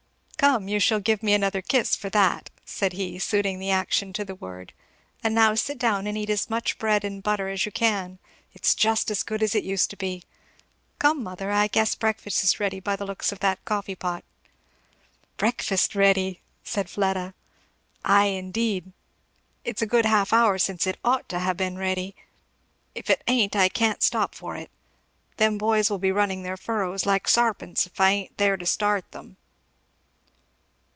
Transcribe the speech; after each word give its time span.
"Come, 0.41 0.67
you 0.67 0.79
shall 0.79 0.99
give 0.99 1.21
me 1.21 1.35
another 1.35 1.61
kiss 1.61 1.95
for 1.95 2.09
that," 2.09 2.49
said 2.65 2.93
he, 2.93 3.19
suiting 3.19 3.59
the 3.59 3.69
action 3.69 4.11
to 4.13 4.25
the 4.25 4.33
word; 4.33 4.73
"and 5.23 5.35
now 5.35 5.53
sit 5.53 5.77
down 5.77 6.07
and 6.07 6.17
eat 6.17 6.31
as 6.31 6.49
much 6.49 6.79
bread 6.79 7.03
and 7.03 7.21
butter 7.21 7.47
as 7.47 7.63
you 7.67 7.71
can. 7.71 8.17
It's 8.51 8.73
just 8.73 9.11
as 9.11 9.21
good 9.21 9.43
as 9.43 9.53
it 9.53 9.63
used 9.63 9.91
to 9.91 9.95
be. 9.95 10.23
Come 10.97 11.21
mother! 11.21 11.51
I 11.51 11.67
guess 11.67 11.93
breakfast 11.93 12.43
is 12.43 12.59
ready 12.59 12.79
by 12.79 12.95
the 12.95 13.05
looks 13.05 13.31
of 13.31 13.39
that 13.41 13.63
coffee 13.65 13.93
pot." 13.93 14.23
"Breakfast 15.37 15.93
ready!" 15.93 16.41
said 16.63 16.89
Fleda. 16.89 17.35
"Ay 18.03 18.25
indeed; 18.25 18.93
it's 19.63 19.83
a 19.83 19.93
good 19.95 20.05
half 20.07 20.33
hour 20.33 20.57
since 20.57 20.87
it 20.87 20.97
ought 21.05 21.29
to 21.29 21.39
ha' 21.39 21.55
been 21.55 21.77
ready. 21.77 22.15
If 22.95 23.11
it 23.11 23.21
ain't 23.27 23.55
I 23.55 23.69
can't 23.69 24.01
stop 24.01 24.33
for 24.33 24.55
it. 24.57 24.71
Them 25.37 25.59
boys 25.59 25.91
will 25.91 25.99
be 25.99 26.11
running 26.11 26.41
their 26.41 26.57
furrows 26.57 27.05
like 27.05 27.27
sarpents 27.27 27.85
'f 27.85 27.99
I 28.01 28.09
ain't 28.09 28.37
there 28.39 28.57
to 28.57 28.65
start 28.65 29.11
them." 29.11 29.37